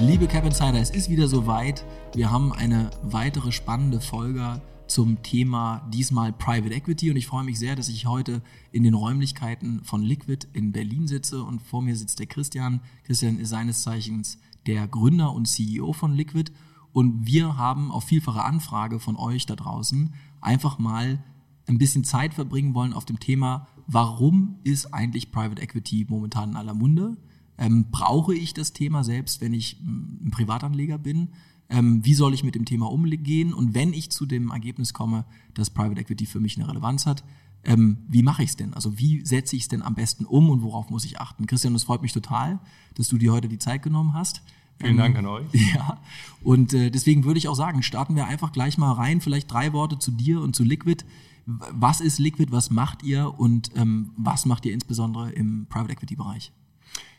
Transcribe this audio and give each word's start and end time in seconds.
Liebe 0.00 0.28
Cap 0.28 0.44
Insider, 0.44 0.78
es 0.78 0.90
ist 0.90 1.10
wieder 1.10 1.26
soweit. 1.26 1.84
Wir 2.14 2.30
haben 2.30 2.52
eine 2.52 2.90
weitere 3.02 3.50
spannende 3.50 4.00
Folge 4.00 4.62
zum 4.86 5.24
Thema 5.24 5.88
diesmal 5.92 6.32
Private 6.32 6.72
Equity 6.72 7.10
und 7.10 7.16
ich 7.16 7.26
freue 7.26 7.42
mich 7.42 7.58
sehr, 7.58 7.74
dass 7.74 7.88
ich 7.88 8.06
heute 8.06 8.40
in 8.70 8.84
den 8.84 8.94
Räumlichkeiten 8.94 9.82
von 9.82 10.02
Liquid 10.02 10.46
in 10.52 10.70
Berlin 10.70 11.08
sitze 11.08 11.42
und 11.42 11.60
vor 11.60 11.82
mir 11.82 11.96
sitzt 11.96 12.20
der 12.20 12.26
Christian. 12.26 12.80
Christian 13.04 13.40
ist 13.40 13.48
seines 13.48 13.82
Zeichens 13.82 14.38
der 14.66 14.86
Gründer 14.86 15.32
und 15.32 15.48
CEO 15.48 15.92
von 15.92 16.14
Liquid 16.14 16.52
und 16.92 17.26
wir 17.26 17.56
haben 17.56 17.90
auf 17.90 18.04
vielfache 18.04 18.44
Anfrage 18.44 19.00
von 19.00 19.16
euch 19.16 19.46
da 19.46 19.56
draußen 19.56 20.14
einfach 20.40 20.78
mal 20.78 21.24
ein 21.66 21.78
bisschen 21.78 22.04
Zeit 22.04 22.34
verbringen 22.34 22.72
wollen 22.72 22.92
auf 22.92 23.04
dem 23.04 23.18
Thema, 23.18 23.66
warum 23.88 24.58
ist 24.62 24.94
eigentlich 24.94 25.32
Private 25.32 25.60
Equity 25.60 26.06
momentan 26.08 26.50
in 26.50 26.56
aller 26.56 26.74
Munde? 26.74 27.16
Ähm, 27.58 27.86
brauche 27.90 28.34
ich 28.34 28.54
das 28.54 28.72
Thema 28.72 29.04
selbst, 29.04 29.40
wenn 29.40 29.52
ich 29.52 29.80
ein 29.80 30.30
Privatanleger 30.30 30.98
bin? 30.98 31.30
ähm, 31.70 32.04
wie 32.04 32.14
soll 32.14 32.34
ich 32.34 32.44
mit 32.44 32.54
dem 32.54 32.64
Thema 32.64 32.90
umgehen 32.90 33.52
und 33.52 33.74
wenn 33.74 33.92
ich 33.92 34.10
zu 34.10 34.26
dem 34.26 34.50
Ergebnis 34.50 34.94
komme, 34.94 35.24
dass 35.54 35.70
Private 35.70 36.00
Equity 36.00 36.26
für 36.26 36.40
mich 36.40 36.56
eine 36.56 36.68
Relevanz 36.68 37.06
hat, 37.06 37.24
ähm, 37.64 37.98
wie 38.08 38.22
mache 38.22 38.42
ich 38.42 38.50
es 38.50 38.56
denn? 38.56 38.72
Also 38.74 38.98
wie 38.98 39.24
setze 39.24 39.56
ich 39.56 39.62
es 39.62 39.68
denn 39.68 39.82
am 39.82 39.94
besten 39.94 40.24
um 40.24 40.48
und 40.48 40.62
worauf 40.62 40.90
muss 40.90 41.04
ich 41.04 41.20
achten? 41.20 41.46
Christian, 41.46 41.74
es 41.74 41.84
freut 41.84 42.02
mich 42.02 42.12
total, 42.12 42.60
dass 42.94 43.08
du 43.08 43.18
dir 43.18 43.32
heute 43.32 43.48
die 43.48 43.58
Zeit 43.58 43.82
genommen 43.82 44.14
hast. 44.14 44.42
Vielen 44.80 44.96
Dank 44.96 45.16
an 45.18 45.26
euch. 45.26 45.46
Ja, 45.74 45.98
und 46.42 46.72
äh, 46.72 46.90
deswegen 46.90 47.24
würde 47.24 47.38
ich 47.38 47.48
auch 47.48 47.56
sagen, 47.56 47.82
starten 47.82 48.14
wir 48.14 48.26
einfach 48.26 48.52
gleich 48.52 48.78
mal 48.78 48.92
rein. 48.92 49.20
Vielleicht 49.20 49.50
drei 49.50 49.72
Worte 49.72 49.98
zu 49.98 50.12
dir 50.12 50.40
und 50.40 50.54
zu 50.54 50.62
Liquid. 50.62 51.04
Was 51.46 52.00
ist 52.00 52.20
Liquid? 52.20 52.52
Was 52.52 52.70
macht 52.70 53.02
ihr? 53.02 53.38
Und 53.38 53.72
ähm, 53.74 54.12
was 54.16 54.46
macht 54.46 54.64
ihr 54.64 54.72
insbesondere 54.72 55.32
im 55.32 55.66
Private 55.68 55.92
Equity 55.92 56.14
Bereich? 56.14 56.52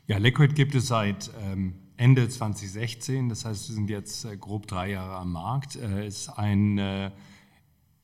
Ja, 0.10 0.18
Liquid 0.18 0.56
gibt 0.56 0.74
es 0.74 0.88
seit 0.88 1.30
ähm, 1.40 1.76
Ende 1.96 2.28
2016. 2.28 3.30
Das 3.30 3.46
heißt, 3.46 3.70
wir 3.70 3.76
sind 3.76 3.92
jetzt 3.92 4.26
äh, 4.26 4.38
grob 4.38 4.66
drei 4.66 4.90
Jahre 4.90 5.18
am 5.18 5.32
Markt. 5.34 5.76
Äh, 5.76 6.08
ist 6.08 6.30
eine 6.30 7.12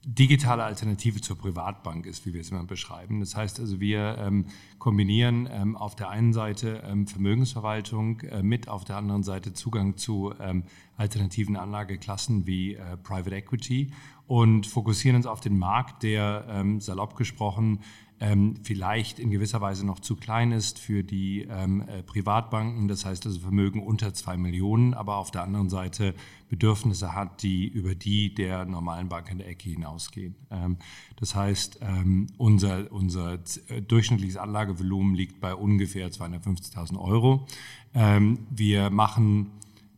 digitale 0.05 0.63
Alternative 0.63 1.19
zur 1.19 1.35
Privatbank 1.35 2.05
ist, 2.05 2.27
wie 2.27 2.35
wir 2.35 2.41
es 2.41 2.51
immer 2.51 2.63
beschreiben. 2.63 3.21
Das 3.21 3.35
heißt 3.35 3.59
also, 3.59 3.79
wir 3.79 4.19
ähm, 4.19 4.45
kombinieren 4.77 5.49
ähm, 5.51 5.75
auf 5.75 5.95
der 5.95 6.09
einen 6.09 6.31
Seite 6.31 6.83
ähm, 6.85 7.07
Vermögensverwaltung 7.07 8.19
äh, 8.19 8.43
mit 8.43 8.67
auf 8.67 8.85
der 8.85 8.97
anderen 8.97 9.23
Seite 9.23 9.53
Zugang 9.53 9.97
zu 9.97 10.31
ähm, 10.39 10.65
alternativen 10.97 11.55
Anlageklassen 11.55 12.45
wie 12.45 12.75
äh, 12.75 12.97
Private 12.97 13.35
Equity 13.35 13.91
und 14.27 14.67
fokussieren 14.67 15.15
uns 15.15 15.25
auf 15.25 15.39
den 15.39 15.57
Markt, 15.57 16.03
der 16.03 16.45
ähm, 16.49 16.79
salopp 16.79 17.15
gesprochen 17.15 17.79
ähm, 18.19 18.55
vielleicht 18.63 19.19
in 19.19 19.29
gewisser 19.29 19.59
Weise 19.59 19.85
noch 19.85 19.99
zu 19.99 20.15
klein 20.15 20.51
ist 20.51 20.79
für 20.79 21.03
die 21.03 21.47
ähm, 21.49 21.81
äh, 21.81 22.01
Privatbanken, 22.01 22.87
das 22.87 23.05
heißt 23.05 23.25
also 23.25 23.39
Vermögen 23.39 23.83
unter 23.83 24.13
zwei 24.13 24.37
Millionen, 24.37 24.93
aber 24.93 25.17
auf 25.17 25.31
der 25.31 25.43
anderen 25.43 25.69
Seite 25.69 26.13
Bedürfnisse 26.47 27.13
hat, 27.13 27.43
die 27.43 27.67
über 27.67 27.93
die 27.93 28.33
der 28.33 28.65
normalen 28.65 29.09
Bank 29.09 29.29
in 29.31 29.39
der 29.39 29.47
Ecke 29.47 29.69
hinausgehen. 29.69 30.35
Ähm, 30.49 30.77
das 31.17 31.35
heißt, 31.35 31.79
ähm, 31.81 32.27
unser, 32.37 32.91
unser 32.91 33.33
äh, 33.67 33.81
durchschnittliches 33.81 34.37
Anlagevolumen 34.37 35.13
liegt 35.15 35.41
bei 35.41 35.53
ungefähr 35.53 36.09
250.000 36.09 36.97
Euro. 36.97 37.45
Ähm, 37.93 38.47
wir 38.49 38.89
machen 38.91 39.51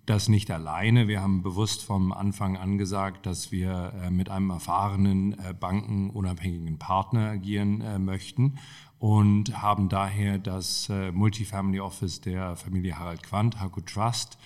das 0.08 0.30
nicht 0.30 0.50
alleine. 0.50 1.08
Wir 1.08 1.22
haben 1.22 1.44
bewusst 1.44 1.84
vom 1.84 2.14
Anfang 2.14 2.58
an 2.58 2.78
gesagt, 2.78 3.26
dass 3.26 3.52
wir 3.52 3.94
äh, 4.02 4.10
mit 4.10 4.30
einem 4.30 4.50
erfahrenen 4.50 5.38
äh, 5.38 5.54
bankenunabhängigen 5.54 6.80
Partner 6.80 7.32
agieren 7.32 7.82
äh, 7.82 8.00
möchten 8.00 8.58
und 9.00 9.62
haben 9.62 9.90
daher 9.90 10.40
das 10.40 10.90
Multifamily 10.90 11.80
Office 11.82 12.20
der 12.20 12.56
Familie 12.56 12.98
Harald 12.98 13.22
Quandt, 13.22 13.60
Haku 13.60 13.82
Trust, 13.82 14.40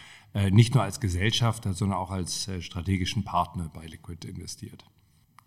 nicht 0.50 0.76
nur 0.76 0.84
als 0.84 1.00
Gesellschafter, 1.00 1.74
sondern 1.74 1.98
auch 1.98 2.12
als 2.12 2.52
strategischen 2.60 3.24
Partner 3.24 3.72
bei 3.74 3.86
Liquid 3.86 4.28
investiert. 4.28 4.84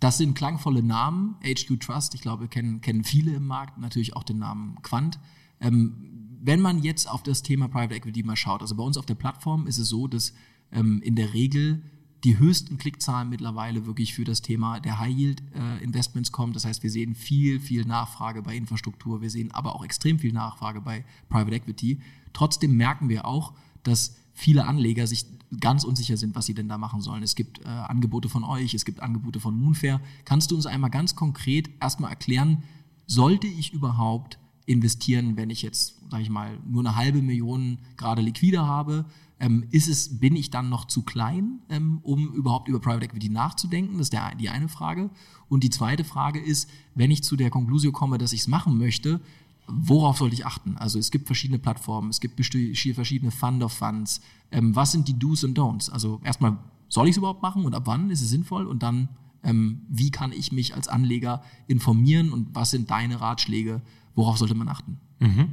Das 0.01 0.17
sind 0.17 0.35
klangvolle 0.35 0.83
Namen, 0.83 1.37
HQ 1.45 1.81
Trust, 1.81 2.15
ich 2.15 2.23
glaube, 2.23 2.49
kennen, 2.49 2.81
kennen 2.81 3.05
viele 3.05 3.35
im 3.35 3.47
Markt, 3.47 3.77
natürlich 3.77 4.17
auch 4.17 4.25
den 4.25 4.39
Namen 4.39 4.81
Quant. 4.81 5.19
Ähm, 5.65 5.95
wenn 6.43 6.61
man 6.61 6.83
jetzt 6.83 7.09
auf 7.11 7.23
das 7.23 7.43
Thema 7.43 7.69
Private 7.69 7.95
Equity 7.95 8.23
mal 8.23 8.37
schaut, 8.37 8.61
also 8.61 8.75
bei 8.77 8.85
uns 8.85 8.99
auf 8.99 9.07
der 9.07 9.15
Plattform 9.15 9.67
ist 9.67 9.79
es 9.79 9.89
so, 9.89 10.07
dass 10.07 10.35
ähm, 10.71 11.01
in 11.03 11.17
der 11.17 11.33
Regel 11.33 11.83
die 12.23 12.39
höchsten 12.39 12.79
Klickzahlen 12.79 13.29
mittlerweile 13.29 13.87
wirklich 13.87 14.15
für 14.15 14.25
das 14.25 14.43
Thema 14.43 14.81
der 14.81 14.99
High 14.99 15.15
Yield 15.15 15.43
äh, 15.55 16.31
kommen. 16.33 16.53
Das 16.53 16.65
heißt, 16.65 16.83
wir 16.83 16.91
sehen 16.91 17.15
viel, 17.15 17.61
viel 17.61 17.85
Nachfrage 17.85 18.43
bei 18.43 18.57
Infrastruktur, 18.57 19.21
wir 19.21 19.31
sehen 19.31 19.53
aber 19.53 19.75
auch 19.75 19.85
extrem 19.85 20.19
viel 20.19 20.33
Nachfrage 20.33 20.81
bei 20.81 21.05
Private 21.29 21.57
Equity. 21.57 22.01
Trotzdem 22.33 22.77
merken 22.77 23.09
wir 23.09 23.27
auch, 23.27 23.53
dass 23.83 24.17
viele 24.33 24.67
Anleger 24.67 25.07
sich 25.07 25.27
ganz 25.61 25.85
unsicher 25.85 26.17
sind, 26.17 26.35
was 26.35 26.47
sie 26.47 26.55
denn 26.55 26.69
da 26.69 26.79
machen 26.79 27.01
sollen. 27.01 27.23
Es 27.23 27.35
gibt 27.35 27.61
äh, 27.61 27.69
Angebote 27.69 28.29
von 28.29 28.45
euch, 28.45 28.75
es 28.75 28.85
gibt 28.85 29.01
Angebote 29.01 29.41
von 29.41 29.57
Moonfair. 29.57 30.01
Kannst 30.25 30.51
du 30.51 30.57
uns 30.57 30.67
einmal 30.67 30.91
ganz 30.91 31.15
konkret 31.17 31.71
erstmal 31.81 32.11
erklären, 32.11 32.65
sollte 33.07 33.47
ich 33.47 33.73
überhaupt 33.73 34.39
investieren, 34.67 35.37
wenn 35.37 35.51
ich 35.51 35.63
jetzt, 35.63 35.97
sage 36.11 36.23
ich 36.23 36.31
mal, 36.31 36.59
nur 36.67 36.83
eine 36.83 36.97
halbe 36.97 37.23
Million 37.23 37.79
gerade 37.97 38.23
liquide 38.23 38.67
habe? 38.67 39.05
Ähm, 39.41 39.65
ist 39.71 39.89
es, 39.89 40.21
bin 40.21 40.37
ich 40.37 40.51
dann 40.51 40.69
noch 40.69 40.87
zu 40.87 41.03
klein, 41.03 41.61
ähm, 41.69 41.99
um 42.03 42.33
überhaupt 42.33 42.69
über 42.69 42.81
Private 42.81 43.05
Equity 43.05 43.29
nachzudenken? 43.29 43.99
Das 43.99 44.07
ist 44.07 44.13
der, 44.13 44.35
die 44.37 44.49
eine 44.49 44.69
Frage. 44.69 45.11
Und 45.49 45.65
die 45.65 45.71
zweite 45.71 46.05
Frage 46.05 46.41
ist, 46.41 46.71
wenn 46.95 47.11
ich 47.11 47.23
zu 47.23 47.37
der 47.37 47.51
Konklusion 47.51 47.93
komme, 47.93 48.17
dass 48.17 48.33
ich 48.33 48.41
es 48.41 48.49
machen 48.49 48.79
möchte, 48.79 49.21
worauf 49.67 50.19
sollte 50.19 50.35
ich 50.35 50.47
achten? 50.47 50.77
Also 50.77 50.99
es 50.99 51.11
gibt 51.11 51.27
verschiedene 51.27 51.59
Plattformen, 51.59 52.11
es 52.11 52.21
gibt 52.21 52.37
verschiedene 52.37 53.31
Fund 53.31 53.63
of 53.63 53.73
Funds. 53.73 54.21
Ähm, 54.51 54.75
was 54.77 54.93
sind 54.93 55.09
die 55.09 55.19
Do's 55.19 55.45
und 55.45 55.59
Don'ts? 55.59 55.91
Also 55.91 56.21
erstmal, 56.25 56.59
soll 56.89 57.07
ich 57.07 57.13
es 57.13 57.17
überhaupt 57.19 57.43
machen 57.43 57.65
und 57.65 57.75
ab 57.75 57.83
wann 57.87 58.11
ist 58.11 58.21
es 58.21 58.31
sinnvoll? 58.31 58.67
Und 58.67 58.83
dann, 58.83 59.09
ähm, 59.43 59.83
wie 59.89 60.11
kann 60.11 60.33
ich 60.33 60.53
mich 60.53 60.75
als 60.75 60.89
Anleger 60.89 61.43
informieren 61.67 62.33
und 62.33 62.55
was 62.55 62.71
sind 62.71 62.91
deine 62.91 63.21
Ratschläge, 63.21 63.83
Worauf 64.15 64.39
sollte 64.39 64.55
man 64.55 64.69
achten? 64.69 65.01
Mhm. 65.19 65.53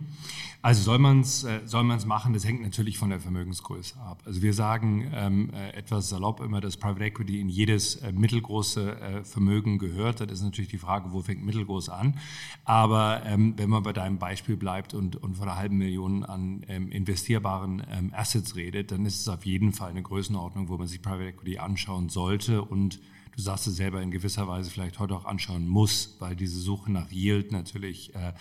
Also 0.64 0.84
soll 0.84 1.00
man 1.00 1.22
es 1.22 1.44
äh, 1.44 1.62
soll 1.66 1.84
man's 1.84 2.06
machen, 2.06 2.34
das 2.34 2.46
hängt 2.46 2.62
natürlich 2.62 3.00
von 3.00 3.10
der 3.10 3.20
Vermögensgröße 3.20 4.00
ab. 4.00 4.22
Also 4.26 4.44
wir 4.44 4.54
sagen 4.54 5.10
ähm, 5.12 5.50
äh, 5.54 5.72
etwas 5.72 6.10
salopp 6.10 6.40
immer, 6.40 6.62
dass 6.62 6.78
Private 6.78 7.04
Equity 7.04 7.42
in 7.42 7.50
jedes 7.50 7.96
äh, 7.96 8.12
mittelgroße 8.12 9.02
äh, 9.02 9.24
Vermögen 9.24 9.80
gehört. 9.80 10.20
Das 10.20 10.32
ist 10.32 10.44
natürlich 10.44 10.70
die 10.70 10.78
Frage, 10.78 11.14
wo 11.14 11.22
fängt 11.24 11.44
mittelgroß 11.44 11.90
an. 11.90 12.20
Aber 12.64 13.24
ähm, 13.26 13.56
wenn 13.58 13.72
man 13.72 13.82
bei 13.82 13.92
deinem 13.92 14.20
Beispiel 14.20 14.56
bleibt 14.56 14.94
und, 14.94 15.16
und 15.16 15.36
von 15.36 15.48
einer 15.48 15.58
halben 15.58 15.80
Million 15.80 16.24
an 16.24 16.64
ähm, 16.68 16.92
investierbaren 16.92 17.82
ähm, 17.90 18.14
Assets 18.16 18.56
redet, 18.56 18.92
dann 18.92 19.08
ist 19.08 19.20
es 19.20 19.28
auf 19.28 19.48
jeden 19.48 19.74
Fall 19.74 19.90
eine 19.90 20.04
Größenordnung, 20.04 20.70
wo 20.70 20.78
man 20.78 20.86
sich 20.86 21.02
Private 21.02 21.30
Equity 21.30 21.58
anschauen 21.58 22.10
sollte 22.10 22.62
und 22.62 23.00
du 23.36 23.42
sagst 23.42 23.68
es 23.68 23.76
selber, 23.76 24.02
in 24.02 24.12
gewisser 24.12 24.48
Weise 24.48 24.70
vielleicht 24.70 25.00
heute 25.00 25.16
auch 25.16 25.26
anschauen 25.26 25.68
muss, 25.68 26.16
weil 26.20 26.36
diese 26.36 26.60
Suche 26.60 26.92
nach 26.92 27.12
Yield 27.12 27.52
natürlich 27.52 28.14
äh, 28.16 28.34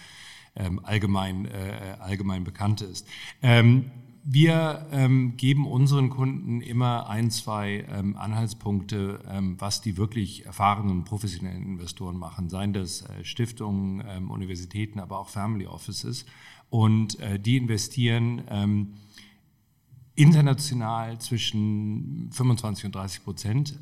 ähm, 0.57 0.81
allgemein, 0.85 1.47
äh, 1.47 1.97
allgemein 2.01 2.45
bekannt 2.45 2.81
ist. 2.81 3.07
Ähm, 3.43 3.91
wir 4.23 4.87
ähm, 4.93 5.37
geben 5.39 5.67
unseren 5.67 6.11
Kunden 6.11 6.61
immer 6.61 7.09
ein, 7.09 7.31
zwei 7.31 7.87
ähm, 7.91 8.17
Anhaltspunkte, 8.17 9.21
ähm, 9.29 9.57
was 9.59 9.81
die 9.81 9.97
wirklich 9.97 10.45
erfahrenen 10.45 11.05
professionellen 11.05 11.63
Investoren 11.63 12.19
machen, 12.19 12.51
seien 12.51 12.75
das 12.75 13.03
äh, 13.03 13.25
Stiftungen, 13.25 14.05
ähm, 14.07 14.31
Universitäten, 14.31 15.01
aber 15.01 15.19
auch 15.19 15.29
Family 15.29 15.67
Offices. 15.67 16.27
Und 16.69 17.19
äh, 17.21 17.39
die 17.41 17.57
investieren 17.57 18.43
ähm, 18.51 18.95
international 20.17 21.19
zwischen 21.19 22.31
25 22.31 22.85
und 22.85 22.95
30 22.95 23.25
Prozent 23.25 23.79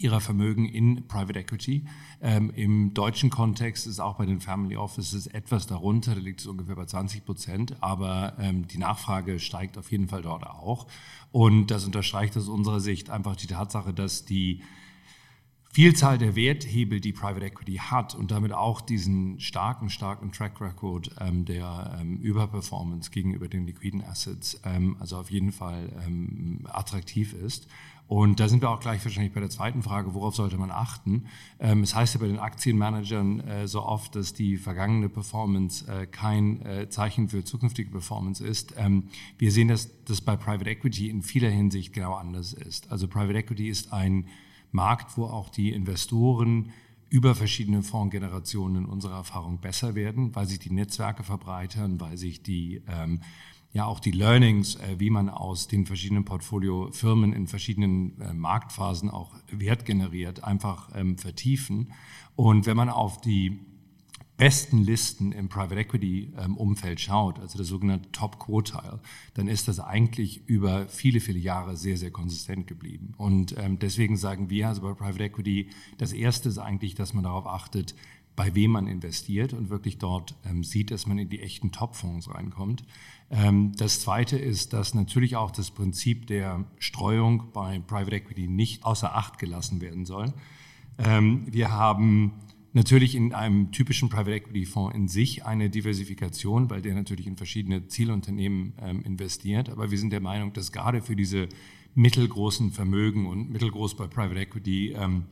ihrer 0.00 0.20
Vermögen 0.20 0.66
in 0.66 1.06
Private 1.06 1.38
Equity. 1.38 1.84
Ähm, 2.20 2.50
Im 2.54 2.94
deutschen 2.94 3.30
Kontext 3.30 3.86
ist 3.86 4.00
auch 4.00 4.16
bei 4.16 4.26
den 4.26 4.40
Family 4.40 4.76
Offices 4.76 5.26
etwas 5.26 5.66
darunter, 5.66 6.14
da 6.14 6.20
liegt 6.20 6.40
es 6.40 6.46
ungefähr 6.46 6.76
bei 6.76 6.86
20 6.86 7.24
Prozent, 7.24 7.76
aber 7.80 8.34
ähm, 8.38 8.66
die 8.66 8.78
Nachfrage 8.78 9.38
steigt 9.38 9.78
auf 9.78 9.90
jeden 9.90 10.08
Fall 10.08 10.22
dort 10.22 10.46
auch. 10.46 10.86
Und 11.32 11.68
das 11.70 11.84
unterstreicht 11.84 12.36
aus 12.36 12.48
unserer 12.48 12.80
Sicht 12.80 13.10
einfach 13.10 13.36
die 13.36 13.46
Tatsache, 13.46 13.92
dass 13.92 14.24
die 14.24 14.62
Vielzahl 15.72 16.18
der 16.18 16.34
Werthebel, 16.34 17.00
die 17.00 17.12
Private 17.12 17.46
Equity 17.46 17.76
hat 17.76 18.16
und 18.16 18.32
damit 18.32 18.52
auch 18.52 18.80
diesen 18.80 19.38
starken, 19.38 19.88
starken 19.88 20.32
Track 20.32 20.60
Record 20.60 21.12
ähm, 21.20 21.44
der 21.44 21.96
ähm, 22.00 22.16
Überperformance 22.16 23.12
gegenüber 23.12 23.46
den 23.46 23.66
liquiden 23.66 24.02
Assets, 24.02 24.60
ähm, 24.64 24.96
also 24.98 25.16
auf 25.16 25.30
jeden 25.30 25.52
Fall 25.52 25.92
ähm, 26.04 26.66
attraktiv 26.68 27.34
ist. 27.34 27.68
Und 28.08 28.40
da 28.40 28.48
sind 28.48 28.60
wir 28.60 28.70
auch 28.70 28.80
gleich 28.80 29.04
wahrscheinlich 29.04 29.32
bei 29.32 29.38
der 29.38 29.50
zweiten 29.50 29.84
Frage, 29.84 30.12
worauf 30.14 30.34
sollte 30.34 30.58
man 30.58 30.72
achten? 30.72 31.26
Ähm, 31.60 31.84
es 31.84 31.94
heißt 31.94 32.14
ja 32.14 32.20
bei 32.20 32.26
den 32.26 32.40
Aktienmanagern 32.40 33.38
äh, 33.38 33.68
so 33.68 33.84
oft, 33.84 34.16
dass 34.16 34.34
die 34.34 34.56
vergangene 34.56 35.08
Performance 35.08 35.86
äh, 35.86 36.06
kein 36.06 36.66
äh, 36.66 36.88
Zeichen 36.88 37.28
für 37.28 37.44
zukünftige 37.44 37.92
Performance 37.92 38.44
ist. 38.44 38.74
Ähm, 38.76 39.04
wir 39.38 39.52
sehen, 39.52 39.68
dass 39.68 39.88
das 40.06 40.20
bei 40.20 40.34
Private 40.34 40.68
Equity 40.68 41.08
in 41.08 41.22
vieler 41.22 41.50
Hinsicht 41.50 41.92
genau 41.92 42.14
anders 42.14 42.52
ist. 42.52 42.90
Also 42.90 43.06
Private 43.06 43.38
Equity 43.38 43.68
ist 43.68 43.92
ein 43.92 44.26
Markt, 44.72 45.16
wo 45.16 45.24
auch 45.24 45.48
die 45.48 45.72
Investoren 45.72 46.72
über 47.08 47.34
verschiedene 47.34 47.82
Fondsgenerationen 47.82 48.84
in 48.84 48.88
unserer 48.88 49.16
Erfahrung 49.16 49.58
besser 49.58 49.94
werden, 49.94 50.34
weil 50.34 50.46
sich 50.46 50.60
die 50.60 50.70
Netzwerke 50.70 51.24
verbreitern, 51.24 52.00
weil 52.00 52.16
sich 52.16 52.42
die 52.42 52.82
ähm, 52.86 53.20
ja 53.72 53.84
auch 53.84 54.00
die 54.00 54.10
Learnings, 54.12 54.76
äh, 54.76 54.96
wie 54.98 55.10
man 55.10 55.28
aus 55.28 55.68
den 55.68 55.86
verschiedenen 55.86 56.24
Portfoliofirmen 56.24 57.32
in 57.32 57.46
verschiedenen 57.46 58.20
äh, 58.20 58.32
Marktphasen 58.32 59.10
auch 59.10 59.34
Wert 59.50 59.84
generiert, 59.84 60.44
einfach 60.44 60.90
ähm, 60.94 61.18
vertiefen. 61.18 61.92
Und 62.36 62.66
wenn 62.66 62.76
man 62.76 62.88
auf 62.88 63.20
die 63.20 63.60
besten 64.40 64.78
Listen 64.78 65.32
im 65.32 65.50
Private 65.50 65.78
Equity 65.78 66.32
ähm, 66.38 66.56
Umfeld 66.56 66.98
schaut, 66.98 67.38
also 67.38 67.58
das 67.58 67.66
sogenannte 67.66 68.10
Top 68.10 68.38
Quartile, 68.38 68.98
dann 69.34 69.48
ist 69.48 69.68
das 69.68 69.80
eigentlich 69.80 70.48
über 70.48 70.88
viele, 70.88 71.20
viele 71.20 71.38
Jahre 71.38 71.76
sehr, 71.76 71.98
sehr 71.98 72.10
konsistent 72.10 72.66
geblieben. 72.66 73.12
Und 73.18 73.54
ähm, 73.58 73.78
deswegen 73.78 74.16
sagen 74.16 74.48
wir 74.48 74.68
also 74.68 74.80
bei 74.80 74.94
Private 74.94 75.24
Equity, 75.24 75.68
das 75.98 76.14
erste 76.14 76.48
ist 76.48 76.56
eigentlich, 76.56 76.94
dass 76.94 77.12
man 77.12 77.24
darauf 77.24 77.46
achtet, 77.46 77.94
bei 78.34 78.54
wem 78.54 78.70
man 78.70 78.86
investiert 78.86 79.52
und 79.52 79.68
wirklich 79.68 79.98
dort 79.98 80.34
ähm, 80.48 80.64
sieht, 80.64 80.90
dass 80.90 81.06
man 81.06 81.18
in 81.18 81.28
die 81.28 81.40
echten 81.40 81.70
Top-Fonds 81.70 82.30
reinkommt. 82.34 82.82
Ähm, 83.30 83.72
das 83.76 84.00
zweite 84.00 84.38
ist, 84.38 84.72
dass 84.72 84.94
natürlich 84.94 85.36
auch 85.36 85.50
das 85.50 85.70
Prinzip 85.70 86.26
der 86.28 86.64
Streuung 86.78 87.52
bei 87.52 87.78
Private 87.80 88.16
Equity 88.16 88.48
nicht 88.48 88.86
außer 88.86 89.14
Acht 89.14 89.38
gelassen 89.38 89.82
werden 89.82 90.06
soll. 90.06 90.32
Ähm, 90.96 91.46
wir 91.50 91.72
haben 91.72 92.32
Natürlich 92.72 93.16
in 93.16 93.34
einem 93.34 93.72
typischen 93.72 94.08
Private 94.08 94.32
Equity 94.32 94.64
Fonds 94.64 94.94
in 94.94 95.08
sich 95.08 95.44
eine 95.44 95.70
Diversifikation, 95.70 96.70
weil 96.70 96.82
der 96.82 96.94
natürlich 96.94 97.26
in 97.26 97.36
verschiedene 97.36 97.88
Zielunternehmen 97.88 98.74
ähm, 98.80 99.02
investiert. 99.02 99.70
Aber 99.70 99.90
wir 99.90 99.98
sind 99.98 100.12
der 100.12 100.20
Meinung, 100.20 100.52
dass 100.52 100.70
gerade 100.70 101.02
für 101.02 101.16
diese 101.16 101.48
mittelgroßen 101.96 102.70
Vermögen 102.70 103.26
und 103.26 103.50
mittelgroß 103.50 103.96
bei 103.96 104.06
Private 104.06 104.40
Equity 104.40 104.92
ähm, 104.92 105.24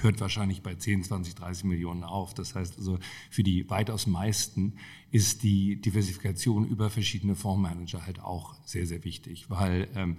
hört 0.00 0.20
wahrscheinlich 0.20 0.62
bei 0.62 0.74
10, 0.74 1.04
20, 1.04 1.34
30 1.34 1.64
Millionen 1.64 2.04
auf. 2.04 2.34
Das 2.34 2.54
heißt 2.54 2.78
also, 2.78 2.98
für 3.30 3.42
die 3.42 3.68
weitaus 3.70 4.06
meisten 4.06 4.74
ist 5.10 5.42
die 5.42 5.80
Diversifikation 5.80 6.68
über 6.68 6.90
verschiedene 6.90 7.36
Fondsmanager 7.36 8.04
halt 8.06 8.20
auch 8.20 8.54
sehr, 8.64 8.86
sehr 8.86 9.04
wichtig, 9.04 9.48
weil 9.48 9.88
ähm, 9.94 10.16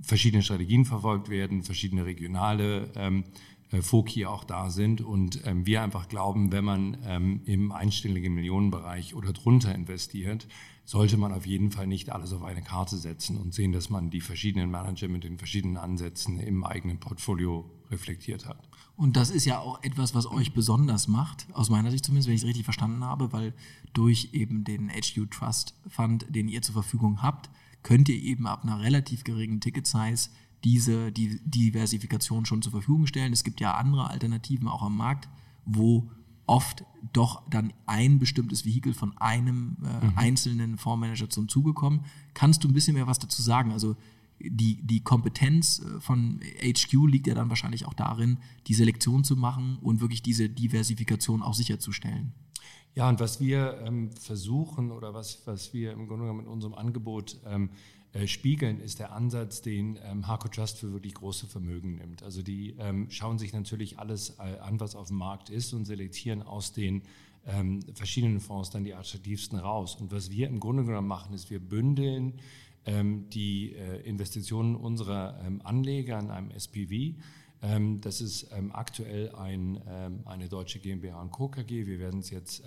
verschiedene 0.00 0.42
Strategien 0.42 0.84
verfolgt 0.84 1.28
werden, 1.28 1.62
verschiedene 1.62 2.04
regionale 2.04 2.90
ähm, 2.96 3.24
äh, 3.70 3.82
Foki 3.82 4.26
auch 4.26 4.44
da 4.44 4.70
sind 4.70 5.00
und 5.00 5.46
ähm, 5.46 5.66
wir 5.66 5.82
einfach 5.82 6.08
glauben, 6.08 6.52
wenn 6.52 6.64
man 6.64 6.98
ähm, 7.04 7.40
im 7.44 7.72
einstelligen 7.72 8.34
Millionenbereich 8.34 9.14
oder 9.14 9.32
drunter 9.32 9.74
investiert, 9.74 10.46
sollte 10.84 11.16
man 11.16 11.32
auf 11.32 11.46
jeden 11.46 11.70
Fall 11.70 11.86
nicht 11.86 12.10
alles 12.10 12.32
auf 12.32 12.42
eine 12.42 12.62
Karte 12.62 12.96
setzen 12.98 13.38
und 13.38 13.54
sehen, 13.54 13.72
dass 13.72 13.88
man 13.88 14.10
die 14.10 14.20
verschiedenen 14.20 14.70
Manager 14.70 15.08
mit 15.08 15.24
den 15.24 15.38
verschiedenen 15.38 15.78
Ansätzen 15.78 16.38
im 16.38 16.64
eigenen 16.64 17.00
Portfolio 17.00 17.70
reflektiert 17.90 18.46
hat. 18.46 18.68
Und 18.96 19.16
das 19.16 19.30
ist 19.30 19.44
ja 19.44 19.58
auch 19.58 19.82
etwas, 19.82 20.14
was 20.14 20.26
euch 20.26 20.52
besonders 20.52 21.08
macht, 21.08 21.46
aus 21.52 21.70
meiner 21.70 21.90
Sicht 21.90 22.04
zumindest, 22.04 22.28
wenn 22.28 22.34
ich 22.34 22.42
es 22.42 22.46
richtig 22.46 22.64
verstanden 22.64 23.02
habe, 23.02 23.32
weil 23.32 23.54
durch 23.92 24.30
eben 24.32 24.64
den 24.64 24.88
HQ 24.90 25.30
Trust 25.30 25.74
Fund, 25.88 26.26
den 26.28 26.48
ihr 26.48 26.62
zur 26.62 26.74
Verfügung 26.74 27.22
habt, 27.22 27.50
könnt 27.82 28.08
ihr 28.08 28.20
eben 28.22 28.46
ab 28.46 28.62
einer 28.62 28.80
relativ 28.80 29.24
geringen 29.24 29.60
Ticket 29.60 29.86
Size 29.86 30.30
diese 30.64 31.12
die 31.12 31.40
Diversifikation 31.44 32.46
schon 32.46 32.62
zur 32.62 32.72
Verfügung 32.72 33.06
stellen. 33.06 33.32
Es 33.32 33.44
gibt 33.44 33.60
ja 33.60 33.74
andere 33.74 34.10
Alternativen 34.10 34.66
auch 34.68 34.82
am 34.82 34.96
Markt, 34.96 35.28
wo 35.64 36.10
oft 36.46 36.84
doch 37.12 37.48
dann 37.48 37.72
ein 37.86 38.18
bestimmtes 38.18 38.64
Vehikel 38.64 38.94
von 38.94 39.16
einem 39.18 39.76
äh, 39.82 40.06
mhm. 40.06 40.12
einzelnen 40.16 40.78
Fondsmanager 40.78 41.30
zum 41.30 41.48
Zuge 41.48 41.72
kommt. 41.72 42.04
Kannst 42.34 42.64
du 42.64 42.68
ein 42.68 42.74
bisschen 42.74 42.94
mehr 42.94 43.06
was 43.06 43.18
dazu 43.18 43.40
sagen? 43.40 43.72
Also 43.72 43.96
die, 44.40 44.82
die 44.82 45.02
Kompetenz 45.02 45.80
äh, 45.80 46.00
von 46.00 46.40
HQ 46.60 46.92
liegt 47.06 47.26
ja 47.26 47.34
dann 47.34 47.48
wahrscheinlich 47.48 47.86
auch 47.86 47.94
darin, 47.94 48.38
die 48.66 48.74
Selektion 48.74 49.24
zu 49.24 49.36
machen 49.36 49.78
und 49.80 50.00
wirklich 50.00 50.22
diese 50.22 50.48
Diversifikation 50.48 51.42
auch 51.42 51.54
sicherzustellen. 51.54 52.32
Ja, 52.94 53.08
und 53.08 53.18
was 53.20 53.40
wir 53.40 53.82
ähm, 53.84 54.12
versuchen 54.12 54.92
oder 54.92 55.14
was, 55.14 55.42
was 55.46 55.72
wir 55.72 55.92
im 55.92 56.06
Grunde 56.06 56.24
genommen 56.24 56.40
mit 56.40 56.46
unserem 56.46 56.74
Angebot 56.74 57.40
ähm, 57.44 57.70
äh, 58.14 58.28
spiegeln, 58.28 58.80
ist 58.80 59.00
der 59.00 59.12
Ansatz, 59.12 59.60
den 59.60 59.98
ähm, 60.04 60.28
Harco 60.28 60.46
Trust 60.46 60.78
für 60.78 60.92
wirklich 60.92 61.14
große 61.14 61.48
Vermögen 61.48 61.96
nimmt. 61.96 62.22
Also 62.22 62.42
die 62.42 62.76
ähm, 62.78 63.10
schauen 63.10 63.38
sich 63.38 63.52
natürlich 63.52 63.98
alles 63.98 64.38
äh, 64.38 64.58
an, 64.60 64.78
was 64.78 64.94
auf 64.94 65.08
dem 65.08 65.16
Markt 65.16 65.50
ist 65.50 65.72
und 65.72 65.84
selektieren 65.84 66.40
aus 66.42 66.72
den 66.72 67.02
ähm, 67.44 67.80
verschiedenen 67.92 68.38
Fonds 68.38 68.70
dann 68.70 68.84
die 68.84 68.94
attraktivsten 68.94 69.58
raus. 69.58 69.96
Und 69.96 70.12
was 70.12 70.30
wir 70.30 70.46
im 70.46 70.60
Grunde 70.60 70.84
genommen 70.84 71.08
machen, 71.08 71.34
ist, 71.34 71.50
wir 71.50 71.58
bündeln 71.58 72.34
ähm, 72.86 73.28
die 73.30 73.74
äh, 73.74 74.00
Investitionen 74.02 74.76
unserer 74.76 75.40
ähm, 75.44 75.60
Anleger 75.64 76.18
in 76.20 76.30
einem 76.30 76.50
SPV 76.52 77.16
das 78.00 78.20
ist 78.20 78.48
ähm, 78.52 78.72
aktuell 78.72 79.34
ein, 79.34 79.80
ähm, 79.88 80.20
eine 80.26 80.48
deutsche 80.48 80.80
GmbH 80.80 81.20
und 81.20 81.30
Co. 81.30 81.48
KG. 81.48 81.86
Wir 81.86 81.98
werden 81.98 82.20
es 82.20 82.30
jetzt 82.30 82.62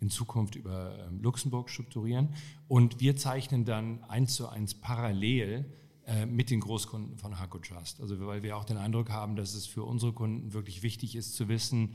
in 0.00 0.10
Zukunft 0.10 0.56
über 0.56 1.08
Luxemburg 1.20 1.70
strukturieren. 1.70 2.34
Und 2.66 3.00
wir 3.00 3.16
zeichnen 3.16 3.64
dann 3.64 4.02
eins 4.04 4.34
zu 4.34 4.48
eins 4.48 4.74
parallel 4.74 5.64
äh, 6.06 6.26
mit 6.26 6.50
den 6.50 6.60
Großkunden 6.60 7.18
von 7.18 7.38
Haco 7.38 7.58
Trust. 7.58 8.00
Also 8.00 8.18
weil 8.26 8.42
wir 8.42 8.56
auch 8.56 8.64
den 8.64 8.78
Eindruck 8.78 9.10
haben, 9.10 9.36
dass 9.36 9.54
es 9.54 9.66
für 9.66 9.84
unsere 9.84 10.12
Kunden 10.12 10.52
wirklich 10.52 10.82
wichtig 10.82 11.14
ist 11.14 11.34
zu 11.34 11.48
wissen, 11.48 11.94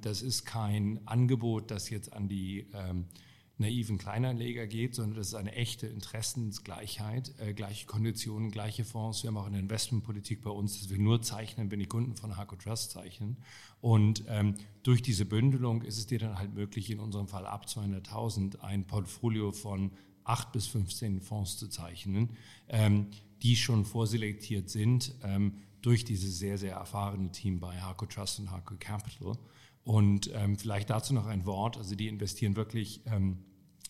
das 0.00 0.22
ist 0.22 0.44
kein 0.44 1.06
Angebot, 1.06 1.70
das 1.70 1.88
jetzt 1.88 2.12
an 2.12 2.28
die 2.28 2.66
naiven 3.56 3.98
Kleinanleger 3.98 4.66
geht, 4.66 4.94
sondern 4.94 5.16
das 5.16 5.28
ist 5.28 5.34
eine 5.34 5.52
echte 5.52 5.86
Interessensgleichheit, 5.86 7.34
äh, 7.38 7.54
gleiche 7.54 7.86
Konditionen, 7.86 8.50
gleiche 8.50 8.84
Fonds. 8.84 9.22
Wir 9.22 9.28
haben 9.28 9.36
auch 9.36 9.46
eine 9.46 9.60
Investmentpolitik 9.60 10.42
bei 10.42 10.50
uns, 10.50 10.80
dass 10.80 10.90
wir 10.90 10.98
nur 10.98 11.22
zeichnen, 11.22 11.70
wenn 11.70 11.78
die 11.78 11.86
Kunden 11.86 12.16
von 12.16 12.36
Harco 12.36 12.56
Trust 12.56 12.90
zeichnen. 12.90 13.36
Und 13.80 14.24
ähm, 14.28 14.54
durch 14.82 15.02
diese 15.02 15.24
Bündelung 15.24 15.82
ist 15.82 15.98
es 15.98 16.06
dir 16.06 16.18
dann 16.18 16.38
halt 16.38 16.54
möglich, 16.54 16.90
in 16.90 16.98
unserem 16.98 17.28
Fall 17.28 17.46
ab 17.46 17.66
200.000 17.66 18.60
ein 18.60 18.86
Portfolio 18.86 19.52
von 19.52 19.92
8 20.24 20.52
bis 20.52 20.66
15 20.66 21.20
Fonds 21.20 21.56
zu 21.56 21.68
zeichnen, 21.68 22.30
ähm, 22.68 23.08
die 23.42 23.56
schon 23.56 23.84
vorselektiert 23.84 24.68
sind 24.68 25.14
ähm, 25.22 25.58
durch 25.82 26.04
dieses 26.04 26.38
sehr, 26.38 26.58
sehr 26.58 26.74
erfahrene 26.74 27.30
Team 27.30 27.60
bei 27.60 27.78
Harco 27.78 28.06
Trust 28.06 28.40
und 28.40 28.50
Harco 28.50 28.74
Capital. 28.78 29.36
Und 29.84 30.30
ähm, 30.34 30.56
vielleicht 30.56 30.90
dazu 30.90 31.12
noch 31.12 31.26
ein 31.26 31.44
Wort. 31.46 31.76
Also 31.76 31.94
die 31.94 32.08
investieren 32.08 32.56
wirklich 32.56 33.02
ähm, 33.06 33.44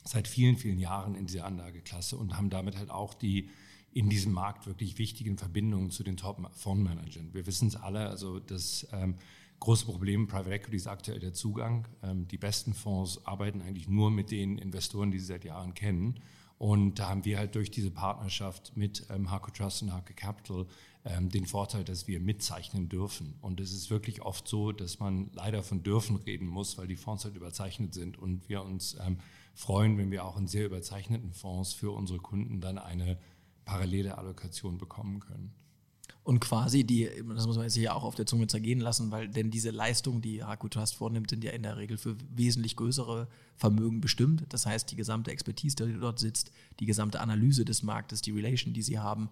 seit 0.04 0.28
vielen, 0.28 0.56
vielen 0.56 0.78
Jahren 0.78 1.14
in 1.14 1.26
diese 1.26 1.44
Anlageklasse 1.44 2.16
und 2.16 2.36
haben 2.36 2.50
damit 2.50 2.76
halt 2.76 2.90
auch 2.90 3.14
die 3.14 3.48
in 3.92 4.10
diesem 4.10 4.32
Markt 4.32 4.66
wirklich 4.66 4.98
wichtigen 4.98 5.38
Verbindungen 5.38 5.90
zu 5.90 6.02
den 6.02 6.16
Top-Fondsmanagern. 6.16 7.32
Wir 7.32 7.46
wissen 7.46 7.68
es 7.68 7.76
alle, 7.76 8.08
also 8.08 8.40
das 8.40 8.88
ähm, 8.92 9.14
große 9.60 9.86
Problem 9.86 10.26
Private 10.26 10.52
Equity 10.52 10.76
ist 10.76 10.88
aktuell 10.88 11.20
der 11.20 11.32
Zugang. 11.32 11.86
Ähm, 12.02 12.26
die 12.26 12.36
besten 12.36 12.74
Fonds 12.74 13.24
arbeiten 13.24 13.62
eigentlich 13.62 13.88
nur 13.88 14.10
mit 14.10 14.32
den 14.32 14.58
Investoren, 14.58 15.12
die 15.12 15.20
sie 15.20 15.26
seit 15.26 15.44
Jahren 15.44 15.74
kennen. 15.74 16.20
Und 16.64 16.98
da 16.98 17.10
haben 17.10 17.26
wir 17.26 17.36
halt 17.36 17.56
durch 17.56 17.70
diese 17.70 17.90
Partnerschaft 17.90 18.74
mit 18.74 19.06
ähm, 19.10 19.30
Harco 19.30 19.50
Trust 19.50 19.82
und 19.82 19.92
Harco 19.92 20.14
Capital 20.16 20.64
ähm, 21.04 21.28
den 21.28 21.44
Vorteil, 21.44 21.84
dass 21.84 22.08
wir 22.08 22.20
mitzeichnen 22.20 22.88
dürfen. 22.88 23.34
Und 23.42 23.60
es 23.60 23.70
ist 23.74 23.90
wirklich 23.90 24.22
oft 24.22 24.48
so, 24.48 24.72
dass 24.72 24.98
man 24.98 25.30
leider 25.34 25.62
von 25.62 25.82
dürfen 25.82 26.16
reden 26.16 26.46
muss, 26.46 26.78
weil 26.78 26.86
die 26.86 26.96
Fonds 26.96 27.26
halt 27.26 27.36
überzeichnet 27.36 27.92
sind 27.92 28.16
und 28.16 28.48
wir 28.48 28.62
uns 28.62 28.96
ähm, 29.06 29.18
freuen, 29.52 29.98
wenn 29.98 30.10
wir 30.10 30.24
auch 30.24 30.38
in 30.38 30.46
sehr 30.46 30.64
überzeichneten 30.64 31.34
Fonds 31.34 31.74
für 31.74 31.90
unsere 31.90 32.18
Kunden 32.18 32.62
dann 32.62 32.78
eine 32.78 33.18
parallele 33.66 34.16
Allokation 34.16 34.78
bekommen 34.78 35.20
können. 35.20 35.52
Und 36.24 36.40
quasi 36.40 36.84
die, 36.84 37.08
das 37.34 37.46
muss 37.46 37.56
man 37.56 37.66
jetzt 37.66 37.74
hier 37.74 37.94
auch 37.94 38.02
auf 38.02 38.14
der 38.14 38.24
Zunge 38.24 38.46
zergehen 38.46 38.80
lassen, 38.80 39.10
weil 39.10 39.28
denn 39.28 39.50
diese 39.50 39.70
Leistung, 39.70 40.22
die 40.22 40.42
Haku 40.42 40.68
Trust 40.68 40.94
vornimmt, 40.94 41.28
sind 41.28 41.44
ja 41.44 41.52
in 41.52 41.62
der 41.62 41.76
Regel 41.76 41.98
für 41.98 42.16
wesentlich 42.34 42.76
größere 42.76 43.28
Vermögen 43.56 44.00
bestimmt. 44.00 44.44
Das 44.48 44.64
heißt, 44.64 44.90
die 44.90 44.96
gesamte 44.96 45.30
Expertise, 45.30 45.76
die 45.86 46.00
dort 46.00 46.18
sitzt, 46.18 46.50
die 46.80 46.86
gesamte 46.86 47.20
Analyse 47.20 47.66
des 47.66 47.82
Marktes, 47.82 48.22
die 48.22 48.30
Relation, 48.30 48.72
die 48.72 48.80
sie 48.80 48.98
haben, 48.98 49.28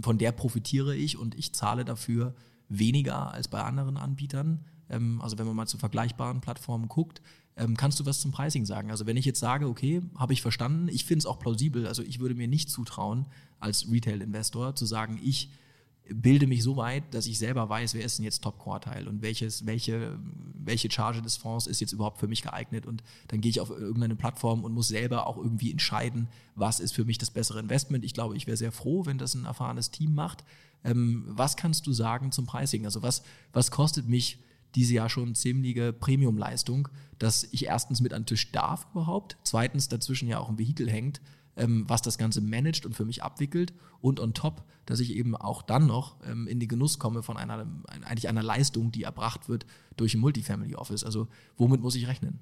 von 0.00 0.16
der 0.16 0.32
profitiere 0.32 0.96
ich 0.96 1.18
und 1.18 1.34
ich 1.34 1.52
zahle 1.52 1.84
dafür 1.84 2.34
weniger 2.70 3.34
als 3.34 3.48
bei 3.48 3.62
anderen 3.62 3.98
Anbietern. 3.98 4.64
Ähm, 4.88 5.20
also 5.20 5.36
wenn 5.36 5.46
man 5.46 5.56
mal 5.56 5.66
zu 5.66 5.76
vergleichbaren 5.76 6.40
Plattformen 6.40 6.88
guckt, 6.88 7.20
ähm, 7.56 7.76
kannst 7.76 8.00
du 8.00 8.06
was 8.06 8.20
zum 8.20 8.32
Pricing 8.32 8.64
sagen? 8.64 8.90
Also 8.90 9.04
wenn 9.04 9.18
ich 9.18 9.26
jetzt 9.26 9.40
sage, 9.40 9.68
okay, 9.68 10.00
habe 10.16 10.32
ich 10.32 10.40
verstanden, 10.40 10.88
ich 10.88 11.04
finde 11.04 11.18
es 11.18 11.26
auch 11.26 11.38
plausibel, 11.38 11.86
also 11.86 12.02
ich 12.02 12.18
würde 12.18 12.34
mir 12.34 12.48
nicht 12.48 12.70
zutrauen, 12.70 13.26
als 13.58 13.90
Retail-Investor 13.90 14.74
zu 14.74 14.86
sagen, 14.86 15.20
ich 15.22 15.50
bilde 16.12 16.46
mich 16.46 16.62
so 16.62 16.76
weit, 16.76 17.14
dass 17.14 17.26
ich 17.26 17.38
selber 17.38 17.68
weiß, 17.68 17.94
wer 17.94 18.04
ist 18.04 18.18
denn 18.18 18.24
jetzt 18.24 18.42
Top-Quartile 18.42 19.08
und 19.08 19.22
welches, 19.22 19.66
welche, 19.66 20.18
welche 20.54 20.90
Charge 20.90 21.22
des 21.22 21.36
Fonds 21.36 21.66
ist 21.66 21.80
jetzt 21.80 21.92
überhaupt 21.92 22.18
für 22.18 22.28
mich 22.28 22.42
geeignet. 22.42 22.86
Und 22.86 23.02
dann 23.28 23.40
gehe 23.40 23.50
ich 23.50 23.60
auf 23.60 23.70
irgendeine 23.70 24.16
Plattform 24.16 24.64
und 24.64 24.72
muss 24.72 24.88
selber 24.88 25.26
auch 25.26 25.36
irgendwie 25.36 25.70
entscheiden, 25.70 26.28
was 26.54 26.80
ist 26.80 26.92
für 26.92 27.04
mich 27.04 27.18
das 27.18 27.30
bessere 27.30 27.60
Investment. 27.60 28.04
Ich 28.04 28.14
glaube, 28.14 28.36
ich 28.36 28.46
wäre 28.46 28.56
sehr 28.56 28.72
froh, 28.72 29.06
wenn 29.06 29.18
das 29.18 29.34
ein 29.34 29.44
erfahrenes 29.44 29.90
Team 29.90 30.14
macht. 30.14 30.44
Ähm, 30.84 31.24
was 31.26 31.56
kannst 31.56 31.86
du 31.86 31.92
sagen 31.92 32.32
zum 32.32 32.46
Pricing? 32.46 32.84
Also 32.84 33.02
was, 33.02 33.22
was 33.52 33.70
kostet 33.70 34.08
mich 34.08 34.38
diese 34.74 34.94
ja 34.94 35.08
schon 35.08 35.34
ziemliche 35.34 35.92
Premium-Leistung, 35.92 36.88
dass 37.18 37.44
ich 37.50 37.66
erstens 37.66 38.00
mit 38.00 38.12
an 38.12 38.22
den 38.22 38.26
Tisch 38.26 38.52
darf 38.52 38.86
überhaupt, 38.92 39.36
zweitens 39.42 39.88
dazwischen 39.88 40.28
ja 40.28 40.38
auch 40.38 40.48
ein 40.48 40.58
Vehikel 40.58 40.88
hängt, 40.88 41.20
ähm, 41.56 41.84
was 41.88 42.02
das 42.02 42.18
Ganze 42.18 42.40
managt 42.40 42.86
und 42.86 42.94
für 42.94 43.04
mich 43.04 43.22
abwickelt 43.22 43.72
und 44.00 44.20
on 44.20 44.34
top, 44.34 44.64
dass 44.86 45.00
ich 45.00 45.14
eben 45.14 45.36
auch 45.36 45.62
dann 45.62 45.86
noch 45.86 46.16
ähm, 46.24 46.46
in 46.46 46.60
den 46.60 46.68
Genuss 46.68 46.98
komme 46.98 47.22
von 47.22 47.36
einer, 47.36 47.66
eigentlich 48.04 48.28
einer 48.28 48.42
Leistung, 48.42 48.92
die 48.92 49.02
erbracht 49.02 49.48
wird 49.48 49.66
durch 49.96 50.14
ein 50.14 50.20
Multifamily 50.20 50.74
Office. 50.74 51.04
Also 51.04 51.28
womit 51.56 51.80
muss 51.80 51.94
ich 51.94 52.06
rechnen? 52.06 52.38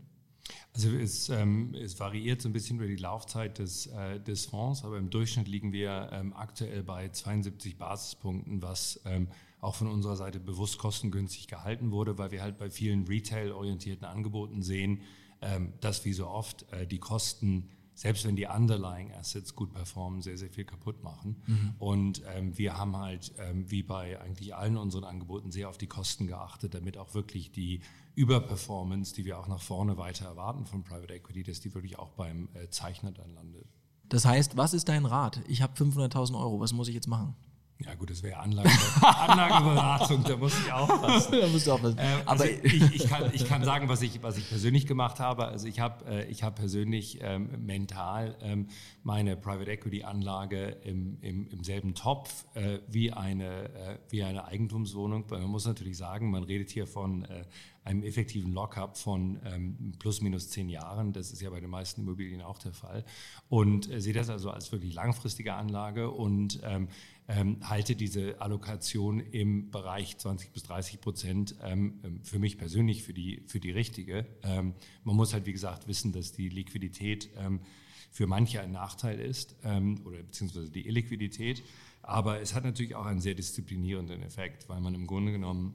Also 0.73 0.91
es, 0.91 1.29
ähm, 1.29 1.75
es, 1.75 1.99
variiert 1.99 2.41
so 2.41 2.49
ein 2.49 2.53
bisschen 2.53 2.77
über 2.77 2.87
die 2.87 2.97
Laufzeit 2.97 3.59
des, 3.59 3.87
äh, 3.87 4.21
des 4.21 4.47
Fonds, 4.47 4.85
aber 4.85 4.99
im 4.99 5.11
Durchschnitt 5.11 5.49
liegen 5.49 5.73
wir 5.73 6.11
ähm, 6.13 6.33
aktuell 6.35 6.83
bei 6.83 7.09
72 7.09 7.77
Basispunkten, 7.77 8.63
was 8.63 9.01
ähm, 9.05 9.29
auch 9.61 9.75
von 9.75 9.89
unserer 9.89 10.17
Seite 10.17 10.39
bewusst 10.39 10.79
kostengünstig 10.79 11.49
gehalten 11.49 11.91
wurde, 11.91 12.17
weil 12.17 12.31
wir 12.31 12.43
halt 12.43 12.59
bei 12.59 12.71
vielen 12.71 13.07
retail-orientierten 13.07 14.07
Angeboten 14.07 14.63
sehen, 14.63 15.03
ähm, 15.43 15.73
dass 15.81 16.05
wie 16.05 16.13
so 16.13 16.29
oft 16.29 16.71
äh, 16.73 16.87
die 16.87 16.99
Kosten 16.99 17.69
selbst 17.99 18.25
wenn 18.25 18.37
die 18.37 18.47
underlying 18.47 19.13
Assets 19.15 19.57
gut 19.57 19.73
performen, 19.73 20.23
sehr, 20.23 20.39
sehr 20.39 20.51
viel 20.51 20.65
kaputt 20.65 21.03
machen. 21.03 21.43
Mhm. 21.49 21.75
Und 21.81 22.23
ähm, 22.33 22.57
wir 22.57 22.79
haben 22.79 22.97
halt, 22.97 23.35
ähm, 23.39 23.69
wie 23.73 23.83
bei 23.83 24.21
eigentlich 24.21 24.55
allen 24.55 24.77
unseren 24.77 25.03
Angeboten, 25.03 25.51
sehr 25.51 25.69
auf 25.69 25.79
die 25.79 25.89
Kosten 25.89 26.29
geachtet, 26.29 26.75
damit 26.75 26.97
auch 26.97 27.15
wirklich 27.15 27.51
die 27.51 27.81
Überperformance, 28.15 29.17
die 29.17 29.25
wir 29.25 29.37
auch 29.37 29.49
nach 29.49 29.61
vorne 29.61 29.97
weiter 29.97 30.27
erwarten 30.27 30.65
von 30.65 30.85
Private 30.85 31.13
Equity, 31.13 31.43
dass 31.43 31.59
die 31.59 31.75
wirklich 31.75 31.99
auch 31.99 32.11
beim 32.11 32.49
äh, 32.55 32.69
Zeichner 32.69 33.11
dann 33.11 33.35
landet. 33.35 33.67
Das 34.09 34.25
heißt, 34.25 34.57
was 34.57 34.75
ist 34.75 34.89
dein 34.89 35.05
Rat? 35.05 35.41
Ich 35.49 35.61
habe 35.61 35.75
500.000 35.75 36.39
Euro, 36.39 36.61
was 36.61 36.73
muss 36.73 36.87
ich 36.87 36.95
jetzt 36.95 37.09
machen? 37.09 37.35
Ja 37.85 37.95
gut, 37.95 38.11
das 38.11 38.25
wäre 38.25 38.41
Anlage, 38.41 38.71
Anlageberatung, 39.03 40.25
da 40.25 40.37
muss 40.37 40.53
ich 40.59 40.73
aufpassen. 40.73 41.37
da 41.41 41.47
musst 41.47 41.67
du 41.69 41.73
aufpassen. 41.73 41.97
Ähm, 42.01 42.19
also 42.27 42.43
Aber 42.43 42.53
ich, 42.65 42.95
ich, 42.95 43.09
kann, 43.09 43.31
ich 43.33 43.47
kann 43.47 43.63
sagen, 43.63 43.89
was 43.89 44.03
ich, 44.03 44.21
was 44.21 44.37
ich 44.37 44.49
persönlich 44.49 44.87
gemacht 44.89 45.21
habe. 45.21 45.47
Also 45.47 45.69
ich 45.69 45.79
habe 45.79 46.05
äh, 46.07 46.25
ich 46.25 46.43
hab 46.43 46.57
persönlich 46.57 47.21
ähm, 47.23 47.65
mental 47.65 48.37
ähm, 48.43 48.67
meine 49.05 49.37
Private 49.37 49.71
Equity 49.71 50.03
Anlage 50.03 50.77
im, 50.83 51.19
im, 51.21 51.47
im 51.51 51.63
selben 51.63 51.95
Topf 51.95 52.47
äh, 52.55 52.81
wie, 52.89 53.13
eine, 53.13 53.69
äh, 53.69 53.99
wie 54.11 54.25
eine 54.25 54.47
Eigentumswohnung. 54.47 55.27
Man 55.31 55.43
muss 55.45 55.65
natürlich 55.65 55.97
sagen, 55.97 56.33
man 56.33 56.43
redet 56.43 56.71
hier 56.71 56.89
von 56.89 57.27
äh, 57.27 57.45
einem 57.85 58.03
effektiven 58.03 58.53
Lockup 58.53 58.97
von 58.97 59.41
ähm, 59.45 59.93
plus 59.99 60.21
minus 60.21 60.51
zehn 60.51 60.69
Jahren. 60.69 61.13
Das 61.13 61.33
ist 61.33 61.41
ja 61.41 61.51
bei 61.51 61.61
den 61.61 61.71
meisten 61.71 62.03
Immobilien 62.03 62.43
auch 62.43 62.59
der 62.59 62.73
Fall. 62.73 63.05
Und 63.49 63.91
äh, 63.91 64.01
sehe 64.01 64.13
das 64.13 64.29
also 64.29 64.51
als 64.51 64.71
wirklich 64.73 64.95
langfristige 64.95 65.55
Anlage 65.55 66.11
und 66.11 66.61
ähm, 66.65 66.89
ähm, 67.29 67.59
halte 67.63 67.97
diese 67.97 68.41
Allokation 68.41 69.21
im 69.21 69.71
Bereich 69.71 70.19
20 70.19 70.53
bis 70.53 70.63
30 70.65 71.01
Prozent 71.01 71.57
ähm, 71.63 72.01
ähm, 72.05 72.21
für 72.23 72.39
mich 72.39 72.59
persönlich 72.59 73.03
für 73.03 73.15
die, 73.15 73.43
für 73.47 73.61
die 73.61 73.71
richtige. 73.71 74.27
Ähm, 74.43 74.75
man 75.05 75.17
muss 75.17 75.33
halt, 75.33 75.47
wie 75.47 75.53
gesagt, 75.53 75.89
wissen, 75.89 76.13
dass 76.13 76.33
die 76.33 76.49
Liquidität 76.49 77.31
für 78.11 78.27
manche 78.27 78.61
ein 78.61 78.73
Nachteil 78.73 79.21
ist 79.21 79.57
oder 79.63 80.23
beziehungsweise 80.23 80.71
die 80.71 80.87
Illiquidität. 80.87 81.63
Aber 82.03 82.41
es 82.41 82.55
hat 82.55 82.65
natürlich 82.65 82.95
auch 82.95 83.07
einen 83.07 83.21
sehr 83.21 83.35
disziplinierenden 83.35 84.23
Effekt, 84.23 84.69
weil 84.69 84.81
man 84.81 84.95
im 84.95 85.07
Grunde 85.07 85.33
genommen 85.33 85.75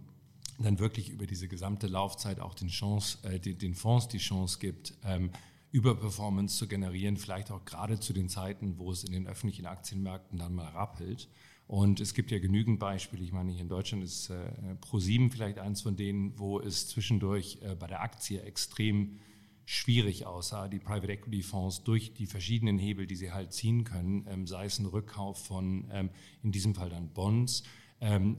dann 0.64 0.80
wirklich 0.80 1.10
über 1.10 1.28
diese 1.28 1.48
gesamte 1.48 1.88
Laufzeit 1.88 2.40
auch 2.40 2.54
den, 2.54 2.70
Chance, 2.70 3.18
äh, 3.24 3.40
den, 3.40 3.58
den 3.58 3.76
Fonds 3.76 4.08
die 4.08 4.18
Chance 4.18 4.60
gibt, 4.60 4.94
ähm, 5.04 5.32
Überperformance 5.72 6.58
zu 6.58 6.68
generieren, 6.68 7.18
vielleicht 7.18 7.52
auch 7.52 7.66
gerade 7.66 8.00
zu 8.00 8.14
den 8.14 8.30
Zeiten, 8.30 8.78
wo 8.78 8.92
es 8.92 9.04
in 9.04 9.12
den 9.12 9.28
öffentlichen 9.28 9.66
Aktienmärkten 9.66 10.38
dann 10.38 10.54
mal 10.54 10.68
rappelt. 10.68 11.30
Und 11.66 12.00
es 12.00 12.14
gibt 12.14 12.30
ja 12.30 12.40
genügend 12.40 12.80
Beispiele. 12.80 13.24
Ich 13.24 13.32
meine, 13.32 13.52
hier 13.52 13.62
in 13.62 13.70
Deutschland 13.70 14.04
ist 14.04 14.30
äh, 14.30 14.76
ProSieben 14.82 15.32
vielleicht 15.32 15.60
eins 15.60 15.82
von 15.82 15.96
denen, 15.96 16.38
wo 16.38 16.60
es 16.60 16.88
zwischendurch 16.88 17.58
äh, 17.62 17.76
bei 17.76 17.88
der 17.88 18.02
Aktie 18.02 18.42
extrem 18.42 19.20
schwierig 19.66 20.26
aussah, 20.26 20.68
die 20.68 20.80
Private 20.80 21.12
Equity 21.12 21.42
Fonds 21.42 21.84
durch 21.84 22.14
die 22.14 22.26
verschiedenen 22.26 22.78
Hebel, 22.78 23.08
die 23.08 23.16
sie 23.16 23.32
halt 23.32 23.54
ziehen 23.54 23.86
können, 23.86 24.28
ähm, 24.30 24.46
sei 24.46 24.66
es 24.66 24.78
ein 24.78 24.86
Rückkauf 24.86 25.44
von 25.46 25.90
ähm, 25.92 26.10
in 26.44 26.52
diesem 26.52 26.76
Fall 26.76 26.90
dann 26.90 27.10
Bonds, 27.10 27.64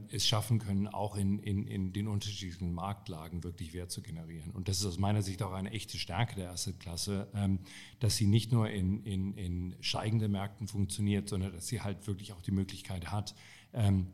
es 0.09 0.27
schaffen 0.27 0.59
können, 0.59 0.87
auch 0.87 1.15
in, 1.15 1.39
in, 1.39 1.65
in 1.65 1.91
den 1.91 2.07
unterschiedlichen 2.07 2.71
Marktlagen 2.71 3.43
wirklich 3.43 3.73
Wert 3.73 3.89
zu 3.89 4.03
generieren. 4.03 4.51
Und 4.51 4.67
das 4.67 4.79
ist 4.79 4.85
aus 4.85 4.99
meiner 4.99 5.23
Sicht 5.23 5.41
auch 5.41 5.53
eine 5.53 5.71
echte 5.71 5.97
Stärke 5.97 6.35
der 6.35 6.51
Assetklasse, 6.51 7.27
ähm, 7.33 7.59
dass 7.99 8.15
sie 8.15 8.27
nicht 8.27 8.51
nur 8.51 8.69
in, 8.69 9.03
in, 9.03 9.33
in 9.33 9.75
steigenden 9.81 10.31
Märkten 10.31 10.67
funktioniert, 10.67 11.29
sondern 11.29 11.51
dass 11.51 11.65
sie 11.65 11.81
halt 11.81 12.05
wirklich 12.05 12.33
auch 12.33 12.41
die 12.41 12.51
Möglichkeit 12.51 13.11
hat, 13.11 13.33
ähm, 13.73 14.07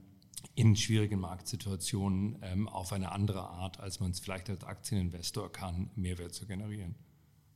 in 0.56 0.76
schwierigen 0.76 1.20
Marktsituationen 1.20 2.38
ähm, 2.42 2.68
auf 2.70 2.94
eine 2.94 3.12
andere 3.12 3.42
Art, 3.42 3.80
als 3.80 4.00
man 4.00 4.12
es 4.12 4.20
vielleicht 4.20 4.50
als 4.50 4.64
Aktieninvestor 4.64 5.52
kann, 5.52 5.90
Mehrwert 5.96 6.34
zu 6.34 6.46
generieren. 6.48 6.96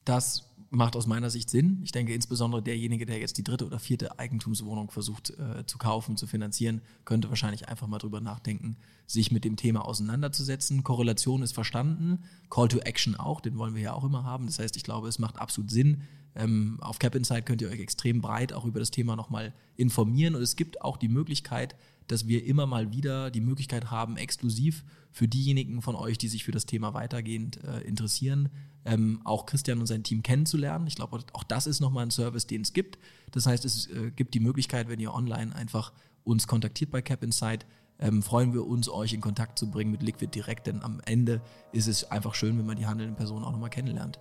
Das 0.06 0.46
macht 0.70 0.96
aus 0.96 1.08
meiner 1.08 1.30
Sicht 1.30 1.50
Sinn. 1.50 1.80
Ich 1.84 1.92
denke 1.92 2.14
insbesondere 2.14 2.62
derjenige, 2.62 3.06
der 3.06 3.20
jetzt 3.20 3.38
die 3.38 3.44
dritte 3.44 3.66
oder 3.66 3.80
vierte 3.80 4.20
Eigentumswohnung 4.20 4.92
versucht 4.92 5.32
äh, 5.32 5.66
zu 5.66 5.78
kaufen, 5.78 6.18
zu 6.18 6.28
finanzieren, 6.28 6.82
könnte 7.06 7.30
wahrscheinlich 7.30 7.70
einfach 7.70 7.88
mal 7.88 7.98
drüber 7.98 8.22
nachdenken, 8.22 8.78
sich 9.08 9.32
mit 9.32 9.46
dem 9.46 9.56
Thema 9.56 9.86
auseinanderzusetzen. 9.86 10.84
Korrelation 10.84 11.42
ist 11.42 11.54
verstanden, 11.54 12.20
Call 12.50 12.68
to 12.68 12.80
Action 12.80 13.16
auch, 13.16 13.42
den 13.42 13.58
wollen 13.58 13.76
wir 13.76 13.82
ja 13.82 13.94
auch 13.94 14.04
immer 14.04 14.24
haben. 14.24 14.46
Das 14.48 14.60
heißt, 14.60 14.76
ich 14.78 14.84
glaube, 14.84 15.08
es 15.08 15.20
macht 15.20 15.38
absolut 15.38 15.72
Sinn. 15.72 16.02
Ähm, 16.36 16.78
auf 16.82 17.00
Cap 17.00 17.16
Insight 17.16 17.46
könnt 17.46 17.62
ihr 17.62 17.70
euch 17.70 17.80
extrem 17.80 18.22
breit 18.22 18.52
auch 18.52 18.66
über 18.66 18.80
das 18.80 18.92
Thema 18.92 19.16
nochmal 19.16 19.54
informieren 19.78 20.36
und 20.36 20.42
es 20.42 20.56
gibt 20.56 20.82
auch 20.82 20.98
die 20.98 21.08
Möglichkeit, 21.08 21.76
dass 22.08 22.28
wir 22.28 22.46
immer 22.46 22.66
mal 22.66 22.92
wieder 22.92 23.32
die 23.32 23.42
Möglichkeit 23.42 23.92
haben, 23.92 24.18
exklusiv 24.18 24.84
für 25.12 25.28
diejenigen 25.28 25.82
von 25.82 25.96
euch, 25.96 26.18
die 26.18 26.28
sich 26.28 26.44
für 26.44 26.52
das 26.52 26.66
Thema 26.66 26.94
weitergehend 26.94 27.64
äh, 27.64 27.82
interessieren, 27.82 28.50
ähm, 28.86 29.22
auch 29.24 29.46
Christian 29.46 29.80
und 29.80 29.88
sein 29.88 30.04
Team 30.04 30.24
kennenzulernen. 30.24 30.88
Ich 30.88 30.96
glaube, 30.96 31.20
auch 31.34 31.44
das 31.44 31.68
ist 31.68 31.80
nochmal 31.80 32.06
ein 32.06 32.12
Service, 32.12 32.48
den 32.48 32.62
es 32.62 32.74
gibt. 32.74 33.00
Das 33.32 33.46
heißt, 33.46 33.66
es 33.66 33.88
äh, 33.88 34.12
gibt 34.12 34.34
die 34.34 34.40
Möglichkeit, 34.40 34.90
wenn 34.90 35.00
ihr 35.00 35.14
online 35.14 35.56
einfach 35.56 35.94
uns 36.24 36.48
kontaktiert 36.48 36.92
bei 36.92 37.02
Cap 37.02 37.24
Insight, 37.24 37.66
ähm, 38.00 38.22
freuen 38.22 38.54
wir 38.54 38.66
uns, 38.66 38.90
euch 38.90 39.14
in 39.14 39.22
Kontakt 39.22 39.58
zu 39.58 39.72
bringen 39.72 39.92
mit 39.92 40.04
Liquid 40.04 40.32
direkt, 40.34 40.68
denn 40.68 40.82
am 40.84 41.00
Ende 41.06 41.42
ist 41.72 41.88
es 41.88 42.12
einfach 42.12 42.36
schön, 42.36 42.58
wenn 42.58 42.66
man 42.66 42.78
die 42.78 42.86
handelnden 42.86 43.16
Personen 43.16 43.46
auch 43.46 43.52
nochmal 43.52 43.70
kennenlernt. 43.70 44.20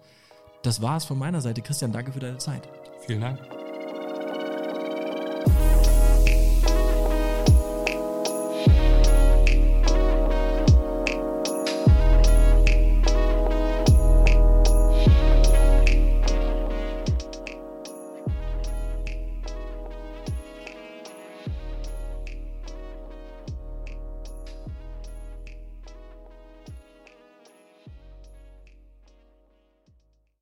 Das 0.63 0.81
war 0.81 0.97
es 0.97 1.05
von 1.05 1.19
meiner 1.19 1.41
Seite. 1.41 1.61
Christian, 1.61 1.93
danke 1.93 2.13
für 2.13 2.21
deine 2.21 2.39
Zeit. 2.39 2.69
Vielen 3.07 3.21
Dank. 3.21 3.64